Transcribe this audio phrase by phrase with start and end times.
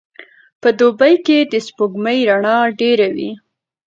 [0.61, 3.31] په دوبي کي د سپوږمۍ رڼا ډېره وي.